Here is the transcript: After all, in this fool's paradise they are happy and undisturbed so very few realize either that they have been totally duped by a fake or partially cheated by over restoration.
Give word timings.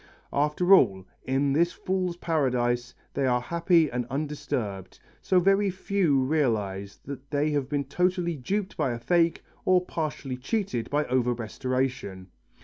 After 0.33 0.73
all, 0.73 1.05
in 1.25 1.53
this 1.53 1.71
fool's 1.73 2.17
paradise 2.17 2.95
they 3.13 3.27
are 3.27 3.39
happy 3.39 3.91
and 3.91 4.07
undisturbed 4.09 4.99
so 5.21 5.39
very 5.39 5.69
few 5.69 6.23
realize 6.23 6.97
either 7.05 7.17
that 7.17 7.29
they 7.29 7.51
have 7.51 7.69
been 7.69 7.83
totally 7.83 8.35
duped 8.35 8.75
by 8.75 8.93
a 8.93 8.97
fake 8.97 9.43
or 9.63 9.85
partially 9.85 10.37
cheated 10.37 10.89
by 10.89 11.05
over 11.05 11.33
restoration. 11.35 12.29